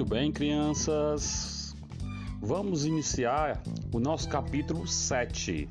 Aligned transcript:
Muito 0.00 0.08
bem, 0.08 0.32
crianças. 0.32 1.76
Vamos 2.40 2.86
iniciar 2.86 3.62
o 3.92 4.00
nosso 4.00 4.30
capítulo 4.30 4.86
7. 4.86 5.68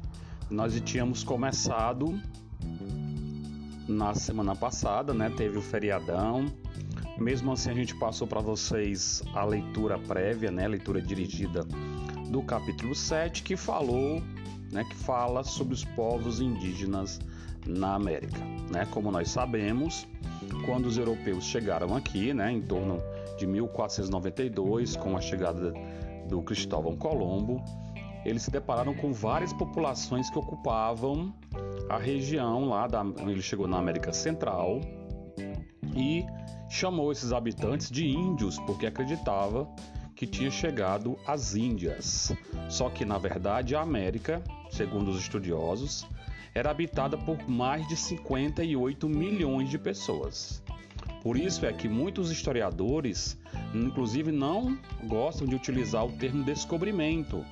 Nós 0.51 0.79
tínhamos 0.81 1.23
começado 1.23 2.21
na 3.87 4.13
semana 4.13 4.55
passada, 4.55 5.15
né? 5.15 5.33
Teve 5.35 5.57
o 5.57 5.63
feriadão. 5.63 6.45
Mesmo 7.17 7.53
assim, 7.53 7.71
a 7.71 7.73
gente 7.73 7.95
passou 7.95 8.27
para 8.27 8.39
vocês 8.39 9.23
a 9.33 9.43
leitura 9.43 9.97
prévia, 9.97 10.51
né? 10.51 10.65
A 10.65 10.69
leitura 10.69 11.01
dirigida 11.01 11.63
do 12.29 12.43
capítulo 12.43 12.93
7, 12.93 13.41
que 13.41 13.57
falou, 13.57 14.21
né? 14.71 14.83
Que 14.83 14.95
fala 14.95 15.43
sobre 15.43 15.73
os 15.73 15.83
povos 15.83 16.39
indígenas 16.39 17.19
na 17.65 17.95
América, 17.95 18.37
né? 18.71 18.85
Como 18.91 19.11
nós 19.11 19.31
sabemos, 19.31 20.07
quando 20.67 20.85
os 20.85 20.99
europeus 20.99 21.45
chegaram 21.45 21.95
aqui, 21.95 22.31
né? 22.31 22.51
Em 22.51 22.61
torno 22.61 23.01
de 23.39 23.47
1492, 23.47 24.95
com 24.97 25.15
a 25.15 25.21
chegada 25.21 25.73
do 26.27 26.41
Cristóvão 26.41 26.95
Colombo, 26.95 27.63
eles 28.25 28.43
se 28.43 28.51
depararam 28.51 28.93
com 28.93 29.13
várias 29.13 29.53
populações 29.53 30.29
que 30.29 30.37
ocupavam 30.37 31.33
a 31.89 31.97
região 31.97 32.69
lá 32.69 32.85
da 32.85 33.03
ele 33.21 33.41
chegou 33.41 33.67
na 33.67 33.77
América 33.77 34.11
Central 34.11 34.81
e 35.95 36.25
chamou 36.69 37.11
esses 37.11 37.31
habitantes 37.31 37.89
de 37.89 38.07
índios 38.07 38.59
porque 38.59 38.85
acreditava 38.85 39.67
que 40.15 40.27
tinha 40.27 40.51
chegado 40.51 41.17
às 41.25 41.55
Índias. 41.55 42.33
Só 42.67 42.89
que 42.89 43.05
na 43.05 43.17
verdade 43.17 43.73
a 43.73 43.81
América, 43.81 44.43
segundo 44.69 45.09
os 45.11 45.19
estudiosos, 45.19 46.05
era 46.53 46.69
habitada 46.69 47.17
por 47.17 47.49
mais 47.49 47.87
de 47.87 47.95
58 47.95 49.07
milhões 49.07 49.69
de 49.69 49.79
pessoas. 49.79 50.61
Por 51.21 51.37
isso 51.37 51.65
é 51.65 51.73
que 51.73 51.87
muitos 51.87 52.31
historiadores, 52.31 53.37
inclusive, 53.73 54.31
não 54.31 54.77
gostam 55.03 55.45
de 55.45 55.55
utilizar 55.55 56.05
o 56.05 56.11
termo 56.13 56.43
descobrimento, 56.43 57.45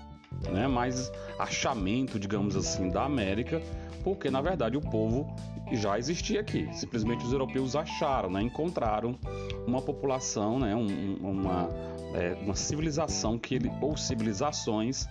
né? 0.49 0.67
mas 0.67 1.11
achamento, 1.39 2.19
digamos 2.19 2.55
assim, 2.55 2.89
da 2.89 3.03
América, 3.03 3.61
porque 4.03 4.29
na 4.29 4.41
verdade 4.41 4.77
o 4.77 4.81
povo 4.81 5.27
já 5.71 5.97
existia 5.97 6.41
aqui. 6.41 6.69
Simplesmente 6.73 7.25
os 7.25 7.33
europeus 7.33 7.75
acharam, 7.75 8.29
né? 8.29 8.41
encontraram 8.41 9.17
uma 9.65 9.81
população, 9.81 10.59
né? 10.59 10.73
Um, 10.75 11.17
uma, 11.21 11.69
é, 12.13 12.37
uma 12.41 12.55
civilização 12.55 13.37
que 13.37 13.55
ele, 13.55 13.71
ou 13.81 13.97
civilizações 13.97 15.07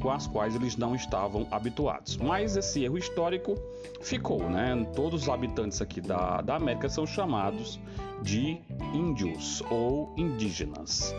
com 0.00 0.10
as 0.10 0.26
quais 0.26 0.54
eles 0.54 0.76
não 0.76 0.94
estavam 0.94 1.46
habituados. 1.50 2.16
Mas 2.16 2.56
esse 2.56 2.84
erro 2.84 2.98
histórico 2.98 3.54
ficou, 4.00 4.48
né? 4.48 4.86
Todos 4.94 5.22
os 5.22 5.28
habitantes 5.28 5.80
aqui 5.80 6.00
da, 6.00 6.40
da 6.40 6.56
América 6.56 6.88
são 6.88 7.06
chamados 7.06 7.80
de 8.22 8.60
índios 8.94 9.62
ou 9.70 10.14
indígenas. 10.16 11.14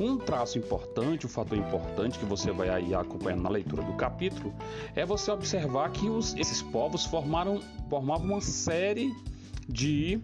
Um 0.00 0.16
traço 0.16 0.58
importante, 0.58 1.26
um 1.26 1.28
fator 1.28 1.58
importante 1.58 2.18
que 2.18 2.24
você 2.24 2.52
vai 2.52 2.68
aí 2.68 2.94
acompanhando 2.94 3.42
na 3.42 3.48
leitura 3.48 3.82
do 3.82 3.94
capítulo 3.94 4.54
é 4.94 5.04
você 5.04 5.30
observar 5.30 5.90
que 5.90 6.08
os, 6.08 6.34
esses 6.36 6.62
povos 6.62 7.04
formaram, 7.04 7.60
formavam 7.90 8.26
uma 8.26 8.40
série 8.40 9.12
de, 9.68 10.20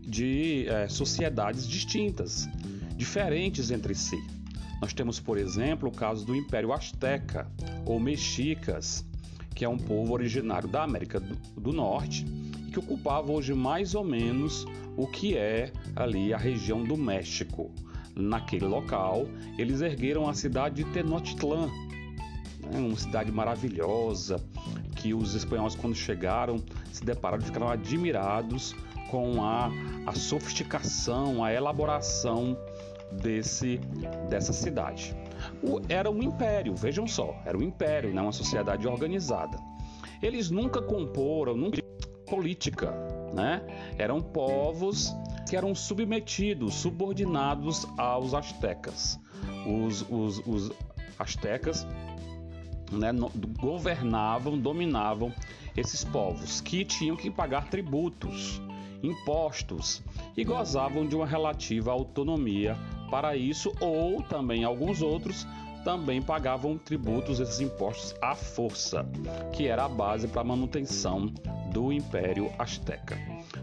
de 0.00 0.66
é, 0.68 0.88
sociedades 0.88 1.68
distintas, 1.68 2.48
diferentes 2.96 3.70
entre 3.70 3.94
si. 3.94 4.18
Nós 4.80 4.94
temos, 4.94 5.20
por 5.20 5.36
exemplo, 5.36 5.90
o 5.90 5.92
caso 5.92 6.24
do 6.24 6.34
Império 6.34 6.72
Azteca 6.72 7.46
ou 7.84 8.00
Mexicas, 8.00 9.04
que 9.54 9.64
é 9.64 9.68
um 9.68 9.76
povo 9.76 10.14
originário 10.14 10.68
da 10.68 10.82
América 10.82 11.20
do, 11.20 11.36
do 11.60 11.72
Norte 11.72 12.24
que 12.70 12.78
ocupava 12.78 13.32
hoje 13.32 13.52
mais 13.52 13.94
ou 13.94 14.04
menos 14.04 14.64
o 14.96 15.06
que 15.06 15.36
é 15.36 15.72
ali 15.94 16.32
a 16.32 16.38
região 16.38 16.82
do 16.82 16.96
México. 16.96 17.70
Naquele 18.14 18.66
local, 18.66 19.26
eles 19.56 19.80
ergueram 19.80 20.28
a 20.28 20.34
cidade 20.34 20.82
de 20.82 20.90
Tenochtitlan, 20.92 21.66
né, 22.70 22.78
uma 22.78 22.96
cidade 22.96 23.30
maravilhosa 23.30 24.42
que 24.96 25.14
os 25.14 25.34
espanhóis, 25.34 25.74
quando 25.74 25.94
chegaram, 25.94 26.62
se 26.92 27.04
depararam 27.04 27.42
e 27.42 27.46
ficaram 27.46 27.68
admirados 27.68 28.74
com 29.10 29.42
a, 29.42 29.70
a 30.06 30.12
sofisticação, 30.12 31.42
a 31.42 31.52
elaboração 31.52 32.56
desse, 33.12 33.78
dessa 34.28 34.52
cidade. 34.52 35.16
O, 35.62 35.80
era 35.88 36.10
um 36.10 36.22
império, 36.22 36.74
vejam 36.76 37.06
só, 37.06 37.34
era 37.44 37.56
um 37.56 37.62
império, 37.62 38.12
né, 38.12 38.20
uma 38.20 38.32
sociedade 38.32 38.86
organizada. 38.86 39.58
Eles 40.22 40.50
nunca 40.50 40.82
comporam, 40.82 41.56
nunca 41.56 41.80
política, 42.30 42.94
né? 43.34 43.60
Eram 43.98 44.20
povos 44.22 45.12
que 45.50 45.56
eram 45.56 45.74
submetidos, 45.74 46.74
subordinados 46.74 47.84
aos 47.98 48.34
astecas. 48.34 49.18
Os, 49.66 50.06
os, 50.08 50.38
os 50.46 50.70
astecas 51.18 51.84
né, 52.92 53.10
governavam, 53.58 54.56
dominavam 54.56 55.32
esses 55.76 56.04
povos 56.04 56.60
que 56.60 56.84
tinham 56.84 57.16
que 57.16 57.28
pagar 57.28 57.68
tributos, 57.68 58.62
impostos 59.02 60.00
e 60.36 60.44
gozavam 60.44 61.04
de 61.04 61.16
uma 61.16 61.26
relativa 61.26 61.90
autonomia 61.90 62.78
para 63.10 63.34
isso, 63.34 63.72
ou 63.80 64.22
também 64.22 64.62
alguns 64.62 65.02
outros 65.02 65.44
também 65.82 66.22
pagavam 66.22 66.78
tributos, 66.78 67.40
esses 67.40 67.60
impostos 67.60 68.14
à 68.22 68.36
força, 68.36 69.04
que 69.52 69.66
era 69.66 69.86
a 69.86 69.88
base 69.88 70.28
para 70.28 70.42
a 70.42 70.44
manutenção 70.44 71.32
do 71.70 71.92
Império 71.92 72.50
Azteca. 72.58 73.16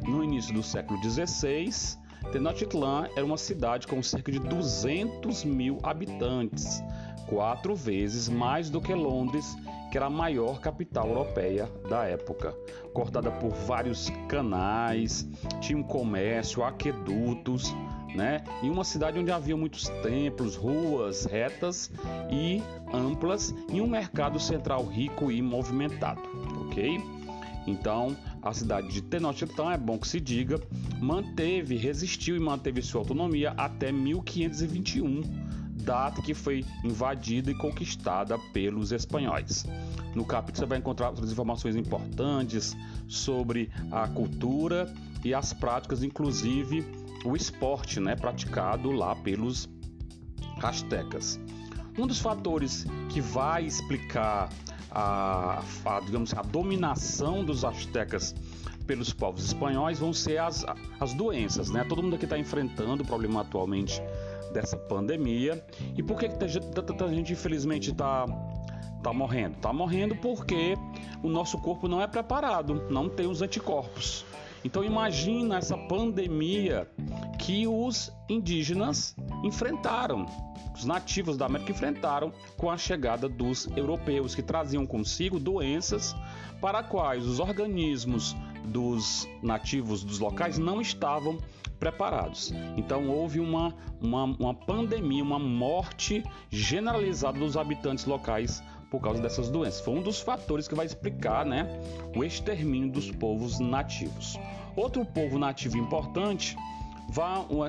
No 0.03 0.23
início 0.23 0.53
do 0.53 0.63
século 0.63 0.99
XVI, 1.03 1.97
Tenochtitlan 2.31 3.07
era 3.15 3.25
uma 3.25 3.37
cidade 3.37 3.87
com 3.87 4.01
cerca 4.03 4.31
de 4.31 4.39
200 4.39 5.43
mil 5.43 5.79
habitantes, 5.83 6.83
quatro 7.27 7.75
vezes 7.75 8.27
mais 8.27 8.69
do 8.69 8.81
que 8.81 8.93
Londres, 8.93 9.55
que 9.91 9.97
era 9.97 10.07
a 10.07 10.09
maior 10.09 10.59
capital 10.59 11.07
europeia 11.07 11.71
da 11.89 12.03
época. 12.05 12.53
Cortada 12.93 13.31
por 13.31 13.51
vários 13.51 14.09
canais, 14.27 15.27
tinha 15.61 15.77
um 15.77 15.83
comércio, 15.83 16.63
aquedutos, 16.63 17.73
né? 18.13 18.43
Em 18.61 18.69
uma 18.69 18.83
cidade 18.83 19.19
onde 19.19 19.31
havia 19.31 19.55
muitos 19.55 19.87
templos, 20.01 20.55
ruas 20.55 21.25
retas 21.25 21.91
e 22.29 22.61
amplas 22.93 23.53
e 23.71 23.79
um 23.79 23.87
mercado 23.87 24.39
central 24.39 24.85
rico 24.85 25.31
e 25.31 25.41
movimentado, 25.41 26.21
ok? 26.67 27.16
Então, 27.67 28.15
a 28.41 28.53
cidade 28.53 28.87
de 28.87 29.01
Tenochtitlan, 29.01 29.73
é 29.73 29.77
bom 29.77 29.97
que 29.97 30.07
se 30.07 30.21
diga, 30.21 30.59
manteve, 30.99 31.75
resistiu 31.75 32.37
e 32.37 32.39
manteve 32.39 32.81
sua 32.81 33.01
autonomia 33.01 33.51
até 33.57 33.91
1521, 33.91 35.21
data 35.83 36.21
que 36.21 36.33
foi 36.33 36.65
invadida 36.83 37.51
e 37.51 37.55
conquistada 37.55 38.39
pelos 38.53 38.93
espanhóis. 38.93 39.65
No 40.15 40.25
capítulo 40.25 40.59
você 40.59 40.65
vai 40.65 40.77
encontrar 40.77 41.09
outras 41.09 41.31
informações 41.31 41.75
importantes 41.75 42.75
sobre 43.07 43.69
a 43.91 44.07
cultura 44.07 44.91
e 45.23 45.33
as 45.33 45.51
práticas, 45.51 46.03
inclusive 46.03 46.85
o 47.25 47.35
esporte 47.35 47.99
né, 47.99 48.15
praticado 48.15 48.91
lá 48.91 49.15
pelos 49.15 49.69
astecas. 50.63 51.39
Um 51.97 52.07
dos 52.07 52.19
fatores 52.19 52.85
que 53.09 53.19
vai 53.19 53.65
explicar 53.65 54.49
a, 54.99 55.63
a, 55.85 55.99
digamos, 55.99 56.33
a 56.33 56.41
dominação 56.41 57.45
dos 57.45 57.63
astecas 57.63 58.33
pelos 58.87 59.13
povos 59.13 59.45
espanhóis 59.45 59.99
vão 59.99 60.11
ser 60.11 60.39
as, 60.39 60.65
as 60.99 61.13
doenças, 61.13 61.69
né? 61.69 61.85
Todo 61.87 62.01
mundo 62.01 62.15
aqui 62.15 62.25
está 62.25 62.37
enfrentando 62.37 63.03
o 63.03 63.05
problema 63.05 63.41
atualmente 63.41 64.01
dessa 64.51 64.75
pandemia. 64.75 65.63
E 65.95 66.01
por 66.01 66.17
que 66.17 66.27
tanta 66.29 67.07
gente, 67.09 67.33
infelizmente, 67.33 67.91
está 67.91 68.25
tá 69.03 69.13
morrendo? 69.13 69.57
Está 69.57 69.71
morrendo 69.71 70.15
porque 70.15 70.73
o 71.21 71.29
nosso 71.29 71.59
corpo 71.59 71.87
não 71.87 72.01
é 72.01 72.07
preparado, 72.07 72.87
não 72.89 73.07
tem 73.07 73.27
os 73.27 73.43
anticorpos. 73.43 74.25
Então 74.63 74.83
imagina 74.83 75.57
essa 75.57 75.77
pandemia 75.77 76.89
que 77.39 77.67
os 77.67 78.11
indígenas 78.29 79.15
enfrentaram, 79.43 80.25
os 80.75 80.85
nativos 80.85 81.37
da 81.37 81.45
América 81.45 81.71
enfrentaram 81.71 82.31
com 82.57 82.69
a 82.69 82.77
chegada 82.77 83.27
dos 83.27 83.67
europeus, 83.75 84.35
que 84.35 84.41
traziam 84.41 84.85
consigo 84.85 85.39
doenças 85.39 86.15
para 86.61 86.83
quais 86.83 87.25
os 87.25 87.39
organismos 87.39 88.35
dos 88.65 89.27
nativos 89.41 90.03
dos 90.03 90.19
locais 90.19 90.57
não 90.57 90.81
estavam 90.81 91.37
preparados. 91.79 92.53
Então 92.75 93.07
houve 93.07 93.39
uma, 93.39 93.73
uma, 94.01 94.23
uma 94.23 94.53
pandemia, 94.53 95.23
uma 95.23 95.39
morte 95.39 96.23
generalizada 96.49 97.39
dos 97.39 97.55
habitantes 97.55 98.05
locais 98.05 98.61
por 98.89 99.01
causa 99.01 99.21
dessas 99.21 99.49
doenças. 99.49 99.81
Foi 99.81 99.93
um 99.93 100.01
dos 100.01 100.19
fatores 100.19 100.67
que 100.67 100.75
vai 100.75 100.85
explicar 100.85 101.45
né, 101.45 101.67
o 102.15 102.23
extermínio 102.23 102.89
dos 102.91 103.11
povos 103.11 103.59
nativos. 103.59 104.39
Outro 104.75 105.03
povo 105.05 105.37
nativo 105.37 105.77
importante 105.77 106.55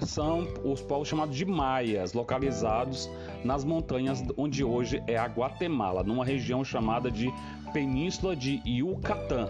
são 0.07 0.49
os 0.65 0.81
povos 0.83 1.09
chamados 1.09 1.37
de 1.37 1.45
maias, 1.45 2.13
localizados 2.13 3.09
nas 3.45 3.65
montanhas 3.65 4.23
onde 4.37 4.65
hoje 4.65 5.03
é 5.07 5.17
a 5.17 5.27
Guatemala, 5.27 6.03
numa 6.03 6.25
região 6.25 6.65
chamada 6.65 7.11
de 7.11 7.33
Península 7.73 8.35
de 8.35 8.61
Yucatán. 8.67 9.49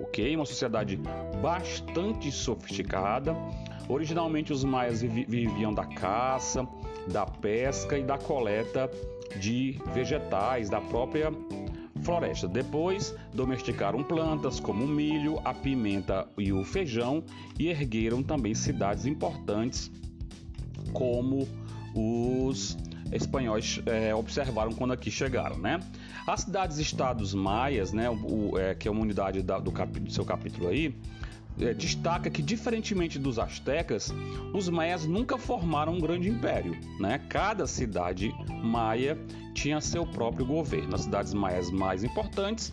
ok? 0.00 0.34
Uma 0.34 0.46
sociedade 0.46 0.98
bastante 1.42 2.32
sofisticada. 2.32 3.36
Originalmente 3.88 4.52
os 4.52 4.64
maias 4.64 5.02
viviam 5.02 5.74
da 5.74 5.84
caça, 5.84 6.66
da 7.08 7.26
pesca 7.26 7.98
e 7.98 8.02
da 8.02 8.16
coleta 8.16 8.90
de 9.38 9.78
vegetais 9.92 10.68
da 10.68 10.80
própria 10.80 11.32
floresta. 12.02 12.48
Depois 12.48 13.14
domesticaram 13.32 14.02
plantas 14.02 14.58
como 14.58 14.84
o 14.84 14.88
milho, 14.88 15.40
a 15.44 15.52
pimenta 15.54 16.26
e 16.36 16.52
o 16.52 16.64
feijão 16.64 17.22
e 17.58 17.68
ergueram 17.68 18.22
também 18.22 18.54
cidades 18.54 19.06
importantes 19.06 19.90
como 20.92 21.46
os 21.94 22.76
espanhóis 23.12 23.80
é, 23.86 24.14
observaram 24.14 24.72
quando 24.72 24.92
aqui 24.92 25.10
chegaram, 25.10 25.58
né? 25.58 25.80
As 26.26 26.42
cidades-estados 26.42 27.34
maias, 27.34 27.92
né, 27.92 28.08
o, 28.08 28.56
é, 28.56 28.74
que 28.74 28.86
é 28.86 28.90
uma 28.90 29.00
unidade 29.00 29.42
da, 29.42 29.58
do, 29.58 29.72
cap, 29.72 29.98
do 29.98 30.12
seu 30.12 30.24
capítulo 30.24 30.68
aí, 30.68 30.94
é, 31.58 31.74
destaca 31.74 32.30
que, 32.30 32.42
diferentemente 32.42 33.18
dos 33.18 33.38
astecas, 33.38 34.12
os 34.52 34.68
maias 34.68 35.06
nunca 35.06 35.38
formaram 35.38 35.94
um 35.94 36.00
grande 36.00 36.28
império. 36.28 36.76
Né? 36.98 37.18
Cada 37.28 37.66
cidade 37.66 38.32
maia 38.62 39.18
tinha 39.54 39.80
seu 39.80 40.06
próprio 40.06 40.46
governo. 40.46 40.94
As 40.94 41.02
cidades 41.02 41.34
maias 41.34 41.70
mais 41.70 42.04
importantes 42.04 42.72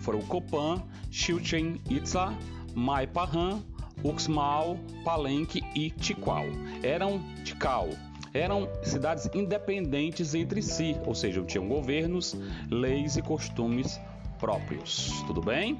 foram 0.00 0.20
Copan, 0.22 0.82
Chichen 1.10 1.80
Itza, 1.90 2.34
Maipahan, 2.74 3.60
Uxmal, 4.02 4.78
Palenque 5.04 5.62
e 5.74 5.90
Tikal. 5.90 6.46
Eram 6.82 7.20
Tikal. 7.44 7.88
Eram 8.34 8.68
cidades 8.82 9.28
independentes 9.34 10.34
entre 10.34 10.62
si, 10.62 10.94
ou 11.06 11.14
seja, 11.14 11.42
tinham 11.42 11.66
governos, 11.66 12.36
leis 12.70 13.16
e 13.16 13.22
costumes 13.22 13.98
próprios. 14.38 15.22
Tudo 15.26 15.40
bem? 15.40 15.78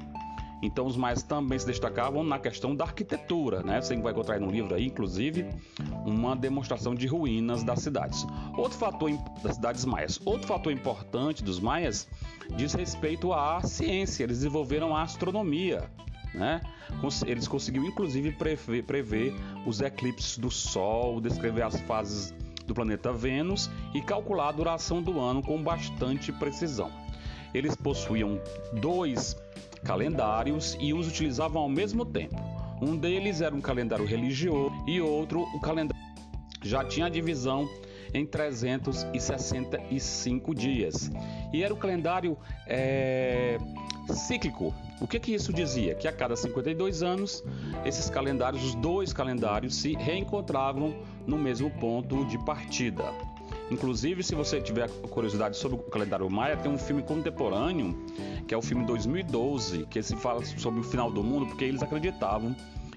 Então 0.61 0.85
os 0.85 0.97
maias 0.97 1.23
também 1.23 1.57
se 1.57 1.65
destacavam 1.65 2.23
na 2.23 2.37
questão 2.37 2.75
da 2.75 2.83
arquitetura, 2.83 3.63
né? 3.63 3.81
Você 3.81 3.95
vai 3.95 4.11
encontrar 4.11 4.39
no 4.39 4.51
livro 4.51 4.75
aí, 4.75 4.85
inclusive, 4.85 5.45
uma 6.05 6.35
demonstração 6.35 6.93
de 6.93 7.07
ruínas 7.07 7.63
das 7.63 7.79
cidades. 7.79 8.25
Outro 8.57 8.77
fator 8.77 9.11
das 9.41 9.55
cidades 9.55 9.85
maias, 9.85 10.19
outro 10.25 10.47
fator 10.47 10.71
importante 10.73 11.43
dos 11.43 11.59
maias 11.59 12.07
diz 12.55 12.73
respeito 12.73 13.31
à 13.31 13.61
ciência. 13.61 14.23
Eles 14.23 14.39
desenvolveram 14.39 14.95
a 14.95 15.03
astronomia, 15.03 15.89
né? 16.33 16.61
Eles 17.25 17.47
conseguiram 17.47 17.85
inclusive 17.85 18.31
prever, 18.33 18.83
prever 18.83 19.33
os 19.65 19.79
eclipses 19.79 20.37
do 20.37 20.51
Sol, 20.51 21.21
descrever 21.21 21.61
as 21.61 21.79
fases 21.81 22.33
do 22.65 22.73
planeta 22.73 23.11
Vênus 23.11 23.69
e 23.93 24.01
calcular 24.01 24.49
a 24.49 24.51
duração 24.51 25.01
do 25.01 25.19
ano 25.19 25.41
com 25.41 25.61
bastante 25.63 26.31
precisão. 26.31 26.91
Eles 27.53 27.75
possuíam 27.75 28.39
dois 28.73 29.35
calendários 29.83 30.77
e 30.79 30.93
os 30.93 31.07
utilizavam 31.07 31.61
ao 31.61 31.69
mesmo 31.69 32.05
tempo. 32.05 32.35
Um 32.81 32.95
deles 32.95 33.41
era 33.41 33.53
um 33.53 33.61
calendário 33.61 34.05
religioso 34.05 34.71
e 34.87 35.01
outro 35.01 35.41
o 35.41 35.59
calendário 35.59 35.99
já 36.61 36.83
tinha 36.83 37.05
a 37.05 37.09
divisão 37.09 37.69
em 38.13 38.25
365 38.25 40.55
dias. 40.55 41.09
E 41.53 41.63
era 41.63 41.73
o 41.73 41.77
calendário 41.77 42.37
é, 42.67 43.57
cíclico. 44.13 44.75
O 44.99 45.07
que, 45.07 45.17
que 45.19 45.33
isso 45.33 45.53
dizia? 45.53 45.95
Que 45.95 46.05
a 46.07 46.11
cada 46.11 46.35
52 46.35 47.01
anos, 47.03 47.43
esses 47.85 48.09
calendários, 48.09 48.63
os 48.63 48.73
dois 48.75 49.13
calendários, 49.13 49.75
se 49.75 49.93
reencontravam 49.93 50.95
no 51.25 51.37
mesmo 51.37 51.71
ponto 51.71 52.25
de 52.25 52.37
partida. 52.43 53.05
Inclusive, 53.71 54.23
se 54.23 54.33
você 54.33 54.59
tiver 54.59 54.89
curiosidade 55.09 55.57
sobre 55.57 55.77
o 55.77 55.83
calendário 55.83 56.29
maia, 56.29 56.57
tem 56.57 56.71
um 56.71 56.77
filme 56.77 57.03
contemporâneo, 57.03 57.95
que 58.47 58.53
é 58.53 58.57
o 58.57 58.61
filme 58.61 58.85
2012, 58.85 59.85
que 59.85 60.01
se 60.01 60.15
fala 60.15 60.43
sobre 60.43 60.79
o 60.79 60.83
final 60.83 61.11
do 61.11 61.23
mundo, 61.23 61.45
porque 61.45 61.65
eles 61.65 61.83
acreditavam 61.83 62.55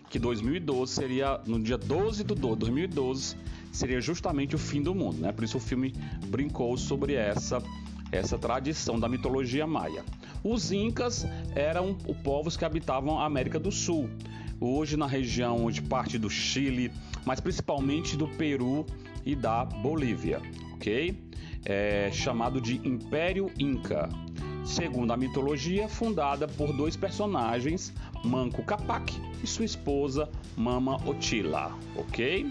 que 0.09 0.19
2012 0.19 0.93
seria 0.93 1.41
no 1.47 1.59
dia 1.59 1.79
12 1.79 2.25
do 2.25 2.35
12, 2.35 2.59
2012 2.59 3.37
seria 3.71 4.01
justamente 4.01 4.55
o 4.55 4.59
fim 4.59 4.83
do 4.83 4.95
mundo, 4.95 5.19
né? 5.19 5.33
Por 5.33 5.43
isso 5.43 5.57
o 5.57 5.61
filme 5.61 5.95
brincou 6.27 6.77
sobre 6.77 7.15
essa 7.15 7.63
essa 8.13 8.37
tradição 8.37 9.01
da 9.01 9.09
mitologia 9.09 9.67
maia. 9.67 10.05
Os 10.45 10.71
incas 10.71 11.27
eram 11.55 11.97
os 12.07 12.17
povos 12.19 12.59
que 12.59 12.65
habitavam 12.65 13.19
a 13.19 13.25
América 13.25 13.59
do 13.59 13.73
Sul, 13.73 14.11
hoje 14.61 14.99
na 14.99 15.07
região 15.07 15.71
de 15.71 15.81
parte 15.81 16.19
do 16.19 16.29
Chile, 16.29 16.93
mas 17.25 17.41
principalmente 17.41 18.15
do 18.15 18.29
Peru 18.29 18.85
e 19.25 19.35
da 19.35 19.65
Bolívia, 19.65 20.41
ok? 20.75 21.17
É 21.65 22.11
chamado 22.13 22.61
de 22.61 22.77
Império 22.87 23.51
Inca. 23.59 24.09
Segundo 24.65 25.13
a 25.13 25.17
mitologia, 25.17 25.89
fundada 25.89 26.47
por 26.47 26.73
dois 26.73 26.97
personagens, 26.97 27.93
Manco 28.25 28.63
Capac 28.63 29.13
e 29.43 29.47
sua 29.47 29.65
esposa 29.65 30.29
Mama 30.57 30.97
Otila, 31.07 31.77
ok? 31.97 32.51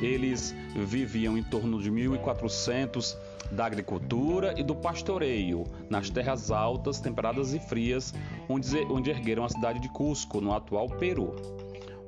Eles 0.00 0.54
viviam 0.74 1.36
em 1.36 1.42
torno 1.42 1.80
de 1.80 1.90
1400 1.90 3.16
da 3.52 3.66
agricultura 3.66 4.54
e 4.58 4.62
do 4.62 4.74
pastoreio 4.74 5.64
nas 5.88 6.08
terras 6.08 6.50
altas, 6.50 7.00
temperadas 7.00 7.52
e 7.52 7.58
frias, 7.58 8.14
onde, 8.48 8.76
onde 8.90 9.10
ergueram 9.10 9.44
a 9.44 9.48
cidade 9.48 9.80
de 9.80 9.88
Cusco, 9.88 10.40
no 10.40 10.54
atual 10.54 10.88
Peru. 10.88 11.34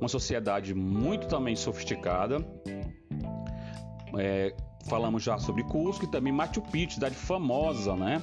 Uma 0.01 0.09
sociedade 0.09 0.75
muito 0.75 1.29
também 1.29 1.55
sofisticada, 1.55 2.45
é, 4.19 4.55
falamos 4.87 5.23
já 5.23 5.39
sobre 5.39 5.63
Cusco 5.65 6.05
e 6.05 6.09
também 6.09 6.33
Machu 6.33 6.61
Picchu, 6.61 6.95
cidade 6.95 7.15
famosa, 7.15 7.95
né? 7.95 8.23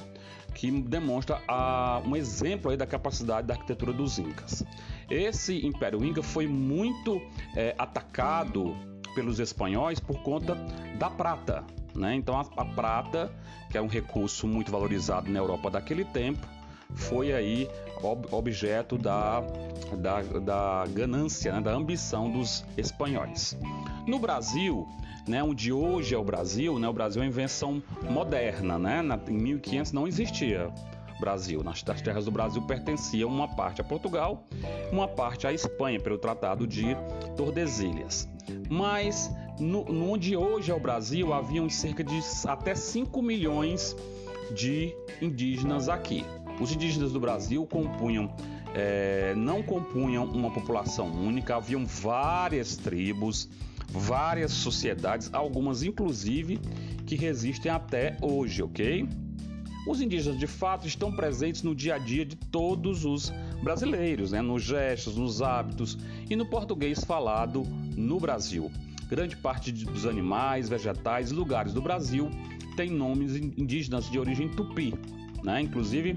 Que 0.54 0.70
demonstra 0.70 1.40
a, 1.46 2.02
um 2.04 2.16
exemplo 2.16 2.70
aí 2.70 2.76
da 2.76 2.86
capacidade 2.86 3.46
da 3.46 3.54
arquitetura 3.54 3.92
dos 3.92 4.18
Incas. 4.18 4.64
Esse 5.08 5.64
Império 5.64 6.04
Inca 6.04 6.22
foi 6.22 6.46
muito 6.46 7.20
é, 7.56 7.74
atacado 7.78 8.76
pelos 9.14 9.38
espanhóis 9.38 9.98
por 9.98 10.22
conta 10.22 10.56
da 10.98 11.10
prata, 11.10 11.64
né? 11.94 12.14
Então 12.14 12.38
a, 12.38 12.46
a 12.56 12.64
prata, 12.64 13.32
que 13.70 13.78
é 13.78 13.82
um 13.82 13.88
recurso 13.88 14.46
muito 14.46 14.70
valorizado 14.70 15.30
na 15.30 15.38
Europa 15.38 15.70
daquele 15.70 16.04
tempo, 16.04 16.46
foi 16.94 17.32
aí 17.32 17.68
ob 18.02 18.26
objeto 18.30 18.98
da, 18.98 19.40
da, 19.98 20.22
da 20.22 20.84
ganância, 20.88 21.52
né? 21.52 21.60
da 21.60 21.72
ambição 21.72 22.30
dos 22.30 22.64
espanhóis. 22.76 23.56
No 24.10 24.18
Brasil, 24.18 24.88
né, 25.24 25.40
onde 25.40 25.72
hoje 25.72 26.16
é 26.16 26.18
o 26.18 26.24
Brasil, 26.24 26.80
né, 26.80 26.88
o 26.88 26.92
Brasil 26.92 27.22
é 27.22 27.24
uma 27.24 27.30
invenção 27.30 27.80
moderna, 28.10 28.76
né, 28.76 29.00
na, 29.02 29.16
em 29.28 29.38
1500 29.38 29.92
não 29.92 30.04
existia 30.04 30.68
Brasil. 31.20 31.62
Nas, 31.62 31.84
as 31.88 32.02
terras 32.02 32.24
do 32.24 32.32
Brasil 32.32 32.60
pertenciam 32.62 33.30
uma 33.30 33.46
parte 33.46 33.80
a 33.80 33.84
Portugal, 33.84 34.48
uma 34.90 35.06
parte 35.06 35.46
à 35.46 35.52
Espanha, 35.52 36.00
pelo 36.00 36.18
Tratado 36.18 36.66
de 36.66 36.86
Tordesilhas. 37.36 38.28
Mas 38.68 39.30
no, 39.60 39.84
no 39.84 40.10
onde 40.10 40.36
hoje 40.36 40.72
é 40.72 40.74
o 40.74 40.80
Brasil, 40.80 41.32
haviam 41.32 41.70
cerca 41.70 42.02
de 42.02 42.20
até 42.48 42.74
5 42.74 43.22
milhões 43.22 43.94
de 44.52 44.92
indígenas 45.22 45.88
aqui. 45.88 46.24
Os 46.60 46.72
indígenas 46.72 47.12
do 47.12 47.20
Brasil 47.20 47.64
compunham 47.64 48.28
é, 48.74 49.34
não 49.36 49.62
compunham 49.62 50.24
uma 50.24 50.50
população 50.50 51.10
única, 51.10 51.56
haviam 51.56 51.84
várias 51.84 52.76
tribos, 52.76 53.48
várias 53.92 54.52
sociedades, 54.52 55.30
algumas 55.32 55.82
inclusive 55.82 56.58
que 57.06 57.16
resistem 57.16 57.70
até 57.70 58.16
hoje, 58.20 58.62
ok? 58.62 59.08
Os 59.86 60.00
indígenas 60.00 60.38
de 60.38 60.46
fato 60.46 60.86
estão 60.86 61.10
presentes 61.10 61.62
no 61.62 61.74
dia 61.74 61.94
a 61.94 61.98
dia 61.98 62.24
de 62.24 62.36
todos 62.36 63.04
os 63.04 63.32
brasileiros, 63.62 64.32
né? 64.32 64.40
nos 64.40 64.62
gestos, 64.62 65.16
nos 65.16 65.40
hábitos 65.40 65.98
e 66.28 66.36
no 66.36 66.46
português 66.46 67.02
falado 67.02 67.62
no 67.96 68.20
Brasil. 68.20 68.70
Grande 69.08 69.36
parte 69.36 69.72
dos 69.72 70.06
animais, 70.06 70.68
vegetais 70.68 71.30
e 71.30 71.34
lugares 71.34 71.72
do 71.72 71.80
Brasil 71.80 72.30
tem 72.76 72.90
nomes 72.90 73.34
indígenas 73.34 74.08
de 74.08 74.18
origem 74.18 74.48
tupi, 74.48 74.94
né? 75.42 75.60
Inclusive, 75.60 76.16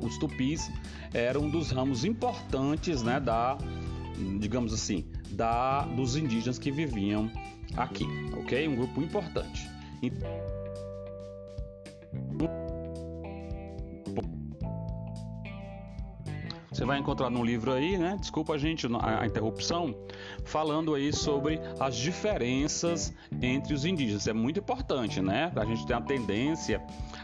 os 0.00 0.16
tupis 0.18 0.70
eram 1.12 1.42
um 1.42 1.50
dos 1.50 1.70
ramos 1.70 2.04
importantes, 2.04 3.02
né, 3.02 3.20
da, 3.20 3.58
digamos 4.38 4.72
assim, 4.72 5.06
da 5.30 5.82
dos 5.82 6.16
indígenas 6.16 6.58
que 6.58 6.70
viviam 6.70 7.30
aqui, 7.76 8.06
ok? 8.36 8.68
Um 8.68 8.76
grupo 8.76 9.00
importante. 9.00 9.68
Você 16.70 16.84
vai 16.84 16.98
encontrar 16.98 17.30
no 17.30 17.44
livro 17.44 17.72
aí, 17.72 17.96
né? 17.96 18.16
Desculpa 18.18 18.54
a 18.54 18.58
gente 18.58 18.88
a 19.00 19.24
interrupção, 19.24 19.94
falando 20.44 20.92
aí 20.92 21.12
sobre 21.12 21.60
as 21.78 21.94
diferenças 21.94 23.14
entre 23.40 23.72
os 23.72 23.84
indígenas. 23.84 24.26
É 24.26 24.32
muito 24.32 24.58
importante, 24.58 25.22
né? 25.22 25.52
A 25.54 25.64
gente 25.64 25.86
tem 25.86 25.94
a 25.94 26.00
tendência 26.00 26.82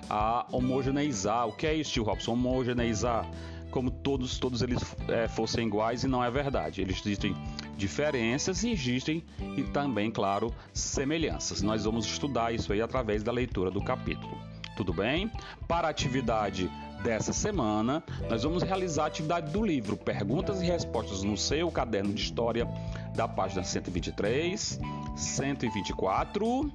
a 0.09 0.47
homogeneizar. 0.53 1.49
O 1.49 1.53
que 1.53 1.67
é 1.67 1.75
isso, 1.75 1.93
tio 1.93 2.05
Robson? 2.05 2.33
Homogeneizar 2.35 3.29
como 3.71 3.91
todos 3.91 4.39
todos 4.39 4.63
eles 4.63 4.79
é, 5.09 5.29
fossem 5.29 5.67
iguais 5.67 6.05
e 6.05 6.09
não 6.09 6.23
é 6.23 6.31
verdade. 6.31 6.81
Eles 6.81 6.99
existem 6.99 7.35
diferenças 7.77 8.63
e 8.63 8.71
existem 8.71 9.25
e 9.57 9.63
também, 9.63 10.11
claro, 10.11 10.55
semelhanças. 10.73 11.63
Nós 11.63 11.85
vamos 11.85 12.05
estudar 12.05 12.53
isso 12.53 12.73
aí 12.73 12.83
através 12.83 13.23
da 13.23 13.33
leitura 13.33 13.71
do 13.71 13.83
capítulo. 13.83 14.39
Tudo 14.77 14.93
bem? 14.93 15.31
Para 15.67 15.89
a 15.89 15.91
atividade 15.91 16.71
dessa 17.03 17.33
semana, 17.33 18.03
nós 18.29 18.43
vamos 18.43 18.63
realizar 18.63 19.05
a 19.05 19.07
atividade 19.07 19.51
do 19.51 19.65
livro 19.65 19.97
Perguntas 19.97 20.61
e 20.61 20.67
Respostas 20.67 21.23
no 21.23 21.37
seu 21.37 21.71
caderno 21.71 22.13
de 22.13 22.23
história 22.23 22.69
da 23.15 23.27
página 23.27 23.65
123, 23.65 24.79
124, 25.17 26.71